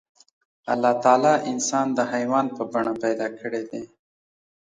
الله 0.73 0.93
تعالی 1.03 1.33
انسان 1.51 1.87
د 1.93 1.99
حيوان 2.11 2.45
په 2.55 2.63
بڼه 2.71 2.93
پيدا 3.03 3.27
کړی 3.39 3.63
دی. 3.69 3.83